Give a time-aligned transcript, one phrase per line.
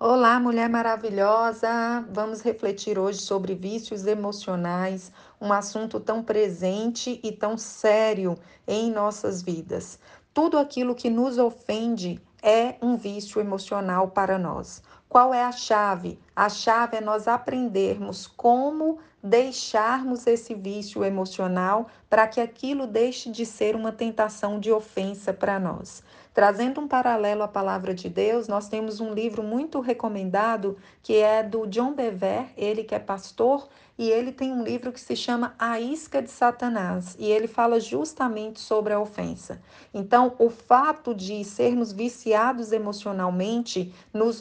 [0.00, 2.06] Olá, mulher maravilhosa!
[2.12, 9.42] Vamos refletir hoje sobre vícios emocionais, um assunto tão presente e tão sério em nossas
[9.42, 9.98] vidas.
[10.32, 14.84] Tudo aquilo que nos ofende é um vício emocional para nós.
[15.08, 16.18] Qual é a chave?
[16.36, 23.46] A chave é nós aprendermos como deixarmos esse vício emocional para que aquilo deixe de
[23.46, 26.02] ser uma tentação de ofensa para nós.
[26.38, 31.42] Trazendo um paralelo à palavra de Deus, nós temos um livro muito recomendado que é
[31.42, 33.66] do John Bever, ele que é pastor,
[33.98, 37.80] e ele tem um livro que se chama A Isca de Satanás, e ele fala
[37.80, 39.60] justamente sobre a ofensa.
[39.92, 44.40] Então, o fato de sermos viciados emocionalmente, nos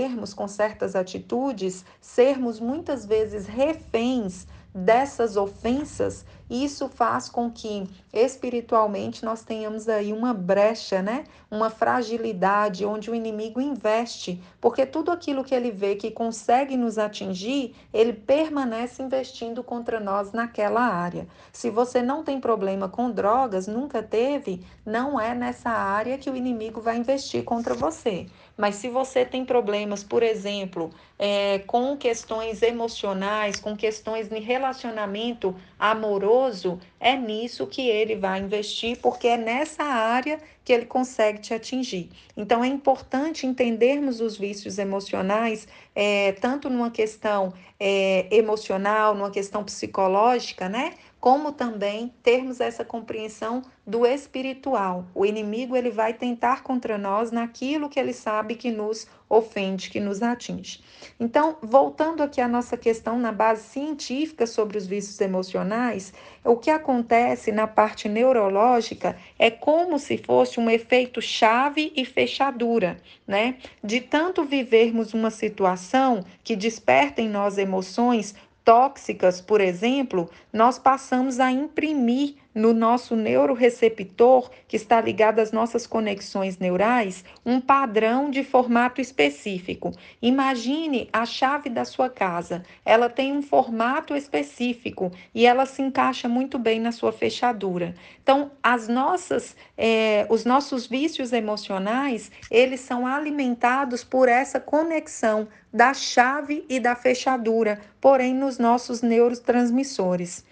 [0.00, 9.24] ofendermos com certas atitudes, sermos muitas vezes reféns dessas ofensas, isso faz com que espiritualmente
[9.24, 11.24] nós tenhamos aí uma brecha, né?
[11.48, 16.98] Uma fragilidade onde o inimigo investe, porque tudo aquilo que ele vê que consegue nos
[16.98, 21.28] atingir, ele permanece investindo contra nós naquela área.
[21.52, 26.36] Se você não tem problema com drogas, nunca teve, não é nessa área que o
[26.36, 28.26] inimigo vai investir contra você.
[28.60, 35.56] Mas se você tem problemas, por exemplo, é, com questões emocionais, com questões de relacionamento
[35.78, 41.54] amoroso, é nisso que ele vai investir, porque é nessa área que ele consegue te
[41.54, 42.10] atingir.
[42.36, 49.64] Então é importante entendermos os vícios emocionais, é, tanto numa questão é, emocional, numa questão
[49.64, 50.92] psicológica, né?
[51.20, 55.04] Como também termos essa compreensão do espiritual.
[55.14, 60.00] O inimigo ele vai tentar contra nós naquilo que ele sabe que nos ofende, que
[60.00, 60.82] nos atinge.
[61.18, 66.12] Então, voltando aqui à nossa questão na base científica sobre os vícios emocionais,
[66.44, 72.96] o que acontece na parte neurológica é como se fosse um efeito chave e fechadura,
[73.26, 73.56] né?
[73.84, 78.34] De tanto vivermos uma situação que desperta em nós emoções
[78.64, 85.86] tóxicas, por exemplo, nós passamos a imprimir no nosso neuroreceptor, que está ligado às nossas
[85.86, 89.92] conexões neurais, um padrão de formato específico.
[90.20, 92.62] Imagine a chave da sua casa.
[92.84, 97.94] Ela tem um formato específico e ela se encaixa muito bem na sua fechadura.
[98.22, 105.94] Então, as nossas, é, os nossos vícios emocionais, eles são alimentados por essa conexão da
[105.94, 110.44] chave e da fechadura, porém nos nossos neurotransmissores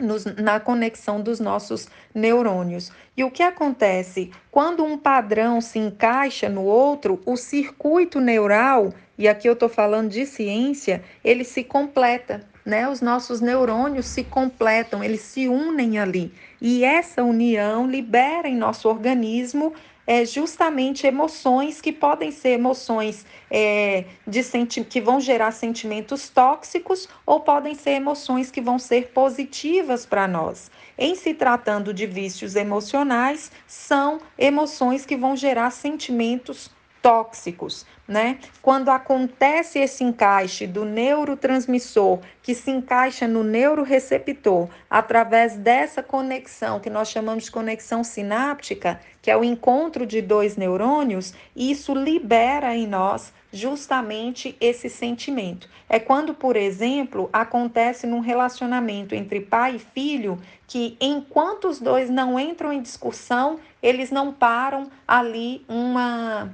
[0.00, 2.90] nos, na conexão dos nossos neurônios.
[3.16, 4.30] E o que acontece?
[4.50, 10.10] Quando um padrão se encaixa no outro, o circuito neural, e aqui eu estou falando
[10.10, 12.42] de ciência, ele se completa.
[12.64, 12.88] Né?
[12.88, 16.32] Os nossos neurônios se completam, eles se unem ali.
[16.60, 19.74] E essa união libera em nosso organismo
[20.06, 27.08] é justamente emoções que podem ser emoções é, de senti que vão gerar sentimentos tóxicos
[27.24, 30.70] ou podem ser emoções que vão ser positivas para nós.
[30.98, 36.70] Em se tratando de vícios emocionais, são emoções que vão gerar sentimentos
[37.04, 38.38] tóxicos, né?
[38.62, 46.88] Quando acontece esse encaixe do neurotransmissor que se encaixa no neuroreceptor através dessa conexão que
[46.88, 52.86] nós chamamos de conexão sináptica, que é o encontro de dois neurônios, isso libera em
[52.86, 55.68] nós justamente esse sentimento.
[55.86, 62.08] É quando, por exemplo, acontece num relacionamento entre pai e filho que enquanto os dois
[62.08, 66.50] não entram em discussão, eles não param ali uma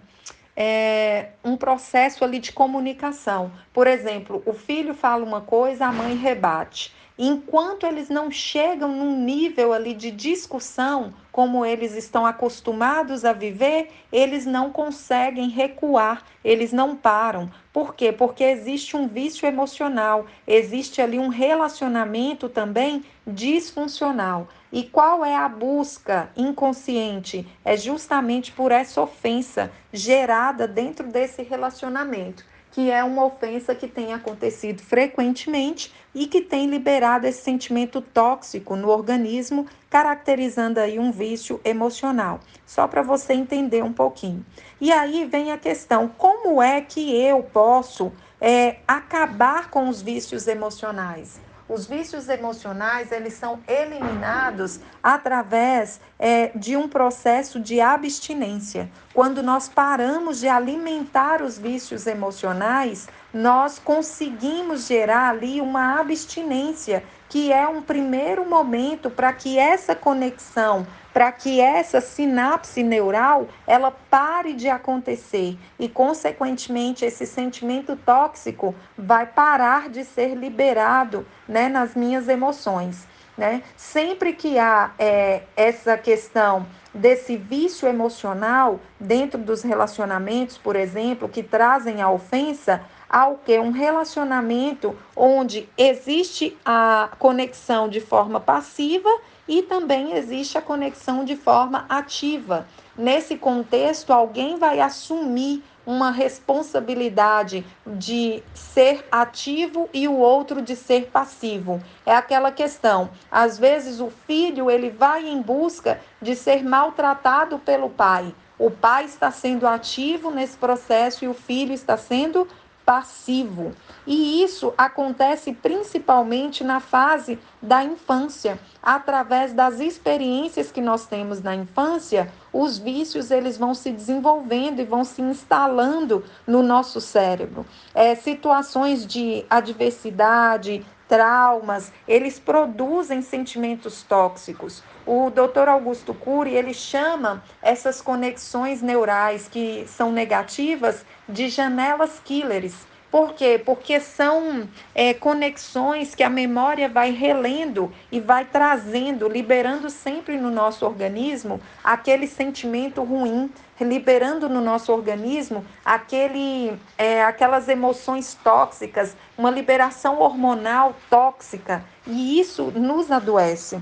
[0.63, 3.51] é, um processo ali de comunicação.
[3.73, 6.95] Por exemplo, o filho fala uma coisa, a mãe rebate.
[7.23, 13.91] Enquanto eles não chegam num nível ali de discussão, como eles estão acostumados a viver,
[14.11, 17.51] eles não conseguem recuar, eles não param.
[17.75, 18.11] Por quê?
[18.11, 24.49] Porque existe um vício emocional, existe ali um relacionamento também disfuncional.
[24.73, 27.47] E qual é a busca inconsciente?
[27.63, 34.13] É justamente por essa ofensa gerada dentro desse relacionamento que é uma ofensa que tem
[34.13, 41.61] acontecido frequentemente e que tem liberado esse sentimento tóxico no organismo, caracterizando aí um vício
[41.65, 42.41] emocional.
[42.65, 44.45] Só para você entender um pouquinho.
[44.81, 50.47] E aí vem a questão: como é que eu posso é, acabar com os vícios
[50.47, 51.41] emocionais?
[51.73, 58.91] Os vícios emocionais, eles são eliminados através é, de um processo de abstinência.
[59.15, 67.53] Quando nós paramos de alimentar os vícios emocionais, nós conseguimos gerar ali uma abstinência, que
[67.53, 74.53] é um primeiro momento para que essa conexão para que essa sinapse neural ela pare
[74.53, 82.29] de acontecer e consequentemente esse sentimento tóxico vai parar de ser liberado né, nas minhas
[82.29, 83.09] emoções.
[83.37, 83.63] Né?
[83.77, 91.43] Sempre que há é, essa questão desse vício emocional dentro dos relacionamentos, por exemplo, que
[91.43, 99.11] trazem a ofensa, ao que um relacionamento onde existe a conexão de forma passiva
[99.49, 102.69] e também existe a conexão de forma ativa.
[102.97, 111.07] Nesse contexto, alguém vai assumir uma responsabilidade de ser ativo e o outro de ser
[111.07, 111.83] passivo.
[112.07, 113.11] É aquela questão.
[113.29, 118.33] Às vezes o filho ele vai em busca de ser maltratado pelo pai.
[118.57, 122.47] O pai está sendo ativo nesse processo e o filho está sendo
[122.91, 123.71] passivo.
[124.05, 128.59] E isso acontece principalmente na fase da infância.
[128.83, 134.85] Através das experiências que nós temos na infância, os vícios eles vão se desenvolvendo e
[134.85, 137.65] vão se instalando no nosso cérebro.
[137.95, 144.81] É, situações de adversidade, traumas, eles produzem sentimentos tóxicos.
[145.05, 145.69] O Dr.
[145.69, 152.75] Augusto Cury, ele chama essas conexões neurais que são negativas de janelas killers.
[153.11, 153.61] Por quê?
[153.65, 160.49] Porque são é, conexões que a memória vai relendo e vai trazendo, liberando sempre no
[160.49, 169.51] nosso organismo aquele sentimento ruim, liberando no nosso organismo aquele, é, aquelas emoções tóxicas, uma
[169.51, 173.81] liberação hormonal tóxica, e isso nos adoece.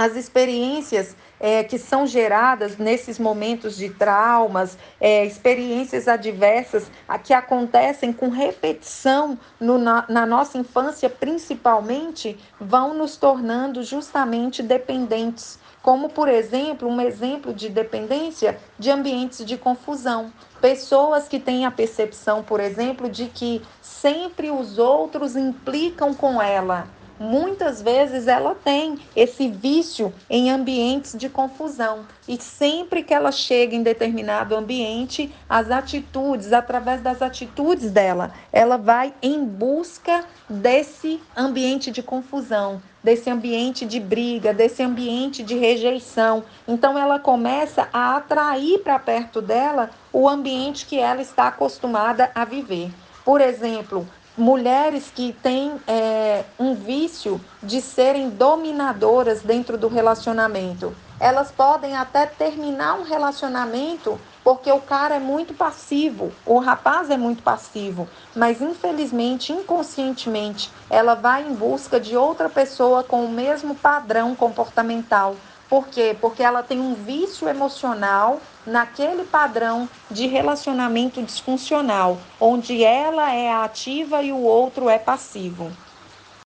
[0.00, 6.90] As experiências é, que são geradas nesses momentos de traumas, é, experiências adversas
[7.22, 15.58] que acontecem com repetição no, na, na nossa infância, principalmente, vão nos tornando justamente dependentes
[15.82, 20.30] como por exemplo, um exemplo de dependência de ambientes de confusão.
[20.60, 26.86] Pessoas que têm a percepção, por exemplo, de que sempre os outros implicam com ela
[27.20, 32.06] muitas vezes ela tem esse vício em ambientes de confusão.
[32.26, 38.78] E sempre que ela chega em determinado ambiente, as atitudes, através das atitudes dela, ela
[38.78, 46.42] vai em busca desse ambiente de confusão, desse ambiente de briga, desse ambiente de rejeição.
[46.66, 52.46] Então ela começa a atrair para perto dela o ambiente que ela está acostumada a
[52.46, 52.90] viver.
[53.24, 60.94] Por exemplo, mulheres que têm é, um vício de serem dominadoras dentro do relacionamento.
[61.18, 67.16] Elas podem até terminar um relacionamento porque o cara é muito passivo, o rapaz é
[67.16, 73.74] muito passivo, mas infelizmente, inconscientemente, ela vai em busca de outra pessoa com o mesmo
[73.74, 75.36] padrão comportamental.
[75.70, 76.16] Por quê?
[76.20, 84.20] Porque ela tem um vício emocional naquele padrão de relacionamento disfuncional, onde ela é ativa
[84.20, 85.70] e o outro é passivo.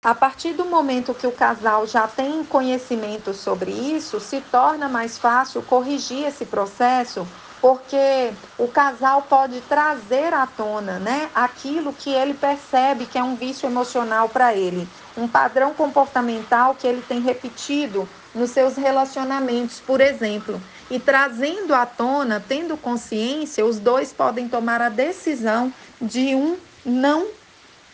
[0.05, 5.17] A partir do momento que o casal já tem conhecimento sobre isso, se torna mais
[5.17, 7.27] fácil corrigir esse processo,
[7.63, 13.37] porque o casal pode trazer à tona, né, aquilo que ele percebe que é um
[13.37, 14.87] vício emocional para ele,
[15.17, 20.61] um padrão comportamental que ele tem repetido nos seus relacionamentos, por exemplo.
[20.91, 27.27] E trazendo à tona, tendo consciência, os dois podem tomar a decisão de um não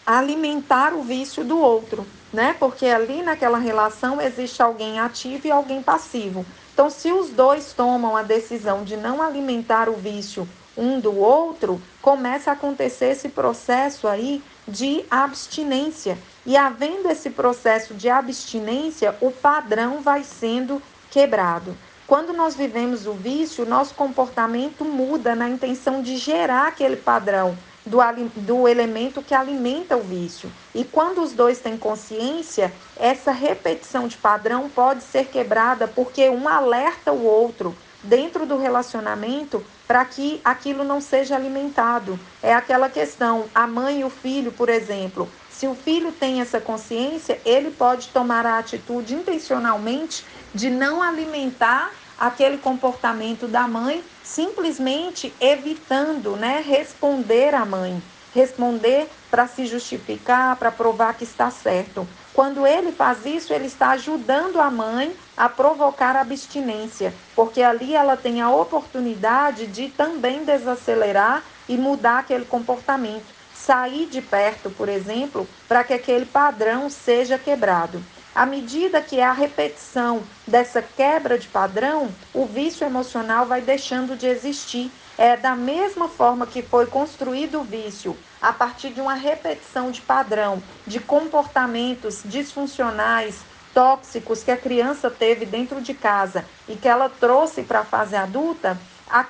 [0.05, 2.57] alimentar o vício do outro, né?
[2.59, 6.45] Porque ali naquela relação existe alguém ativo e alguém passivo.
[6.73, 10.49] Então, se os dois tomam a decisão de não alimentar o vício
[10.81, 16.17] um do outro, começa a acontecer esse processo aí de abstinência.
[16.47, 21.77] E havendo esse processo de abstinência, o padrão vai sendo quebrado.
[22.07, 27.99] Quando nós vivemos o vício, nosso comportamento muda na intenção de gerar aquele padrão do,
[28.37, 30.51] do elemento que alimenta o vício.
[30.75, 36.49] E quando os dois têm consciência, essa repetição de padrão pode ser quebrada porque um
[36.49, 42.19] alerta o outro dentro do relacionamento para que aquilo não seja alimentado.
[42.43, 45.29] É aquela questão, a mãe e o filho, por exemplo.
[45.51, 51.91] Se o filho tem essa consciência, ele pode tomar a atitude intencionalmente de não alimentar
[52.19, 58.01] aquele comportamento da mãe, simplesmente evitando, né, responder à mãe,
[58.35, 62.07] responder para se justificar, para provar que está certo.
[62.41, 68.17] Quando ele faz isso, ele está ajudando a mãe a provocar abstinência, porque ali ela
[68.17, 73.27] tem a oportunidade de também desacelerar e mudar aquele comportamento.
[73.55, 78.03] Sair de perto, por exemplo, para que aquele padrão seja quebrado.
[78.35, 84.27] À medida que a repetição dessa quebra de padrão, o vício emocional vai deixando de
[84.27, 84.91] existir.
[85.19, 90.01] É da mesma forma que foi construído o vício a partir de uma repetição de
[90.01, 93.41] padrão, de comportamentos disfuncionais,
[93.75, 98.17] tóxicos que a criança teve dentro de casa e que ela trouxe para a fase
[98.17, 98.79] adulta,
[99.09, 99.27] a,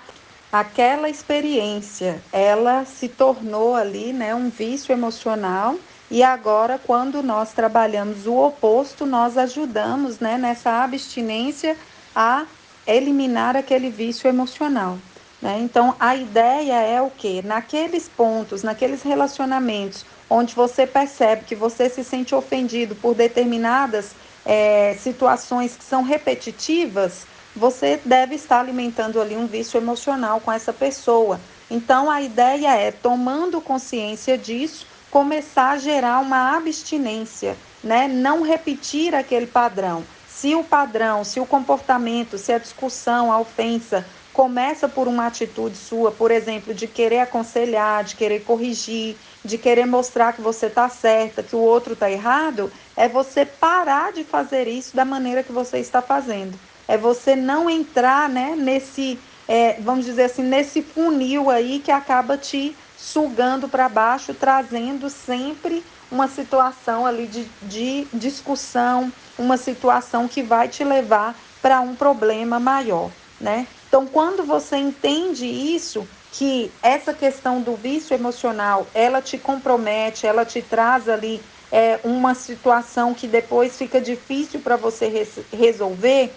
[0.53, 5.77] aquela experiência, ela se tornou ali, né, um vício emocional
[6.11, 11.77] e agora quando nós trabalhamos o oposto, nós ajudamos, né, nessa abstinência
[12.15, 12.47] a
[12.87, 14.99] eliminar aquele vício emocional.
[15.41, 15.59] Né?
[15.61, 17.43] Então, a ideia é o que?
[17.43, 24.13] Naqueles pontos, naqueles relacionamentos onde você percebe que você se sente ofendido por determinadas
[24.45, 30.73] é, situações que são repetitivas, você deve estar alimentando ali um vício emocional com essa
[30.73, 31.41] pessoa.
[31.71, 38.07] Então, a ideia é, tomando consciência disso, começar a gerar uma abstinência, né?
[38.07, 40.05] Não repetir aquele padrão.
[40.29, 44.07] Se o padrão, se o comportamento, se a discussão, a ofensa
[44.41, 49.85] começa por uma atitude sua, por exemplo, de querer aconselhar, de querer corrigir, de querer
[49.85, 54.67] mostrar que você está certa, que o outro está errado, é você parar de fazer
[54.67, 56.59] isso da maneira que você está fazendo.
[56.89, 62.39] É você não entrar né, nesse, é, vamos dizer assim, nesse funil aí que acaba
[62.39, 70.43] te sugando para baixo, trazendo sempre uma situação ali de, de discussão, uma situação que
[70.43, 73.67] vai te levar para um problema maior, né?
[73.91, 80.45] Então, quando você entende isso, que essa questão do vício emocional, ela te compromete, ela
[80.45, 86.37] te traz ali é, uma situação que depois fica difícil para você res resolver,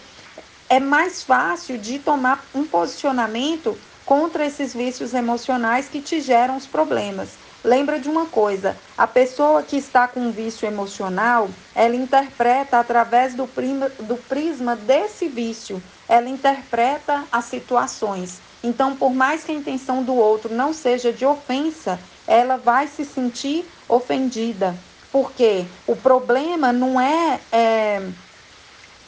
[0.68, 6.66] é mais fácil de tomar um posicionamento contra esses vícios emocionais que te geram os
[6.66, 7.40] problemas.
[7.64, 13.48] Lembra de uma coisa: a pessoa que está com vício emocional, ela interpreta através do,
[13.48, 18.40] prima, do prisma desse vício ela interpreta as situações.
[18.64, 23.04] Então, por mais que a intenção do outro não seja de ofensa, ela vai se
[23.04, 24.76] sentir ofendida.
[25.12, 28.02] Porque o problema não é, é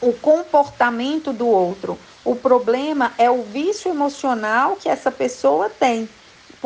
[0.00, 6.08] o comportamento do outro, o problema é o vício emocional que essa pessoa tem.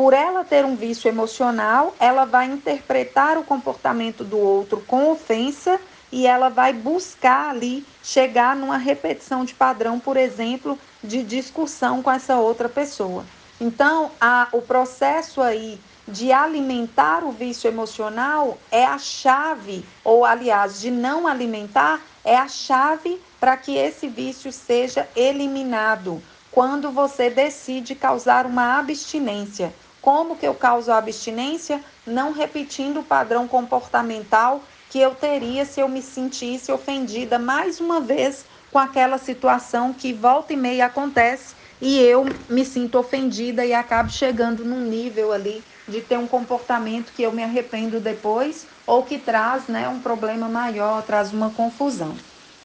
[0.01, 5.79] Por ela ter um vício emocional, ela vai interpretar o comportamento do outro com ofensa
[6.11, 12.09] e ela vai buscar ali chegar numa repetição de padrão, por exemplo, de discussão com
[12.09, 13.23] essa outra pessoa.
[13.59, 20.81] Então, a, o processo aí de alimentar o vício emocional é a chave, ou aliás,
[20.81, 26.23] de não alimentar, é a chave para que esse vício seja eliminado.
[26.51, 29.71] Quando você decide causar uma abstinência.
[30.01, 31.85] Como que eu causo a abstinência?
[32.03, 38.01] Não repetindo o padrão comportamental que eu teria se eu me sentisse ofendida mais uma
[38.01, 43.73] vez com aquela situação que volta e meia acontece e eu me sinto ofendida e
[43.73, 49.03] acabo chegando num nível ali de ter um comportamento que eu me arrependo depois ou
[49.03, 52.23] que traz né, um problema maior, traz uma confusão.